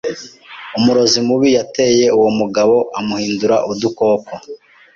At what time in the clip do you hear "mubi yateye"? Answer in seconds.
1.27-2.05